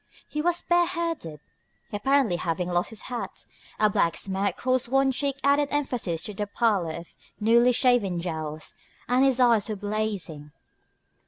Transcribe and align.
He 0.27 0.41
was 0.41 0.63
bareheaded, 0.63 1.41
apparently 1.93 2.37
having 2.37 2.69
lost 2.69 2.89
his 2.89 3.03
hat; 3.03 3.45
a 3.79 3.87
black 3.87 4.17
smear 4.17 4.45
across 4.47 4.87
one 4.89 5.11
cheek 5.11 5.35
added 5.43 5.69
emphasis 5.69 6.23
to 6.23 6.33
the 6.33 6.47
pallor 6.47 6.93
of 6.95 7.15
newly 7.39 7.71
shaven 7.71 8.19
jowls; 8.19 8.73
and 9.07 9.23
his 9.23 9.39
eyes 9.39 9.69
were 9.69 9.75
blazing. 9.75 10.53